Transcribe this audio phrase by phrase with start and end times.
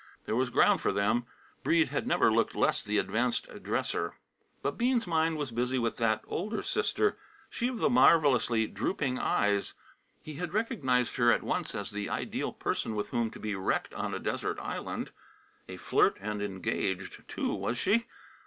[0.25, 1.27] There was ground for them.
[1.63, 4.15] Breede had never looked less the advanced dresser.
[4.63, 7.19] But Bean's mind was busy with that older sister,
[7.51, 9.75] she of the marvellously drooping eyes.
[10.23, 13.93] He had recognized her at once as the ideal person with whom to be wrecked
[13.93, 15.11] on a desert island.
[15.69, 18.07] A flirt, and engaged, too, was she?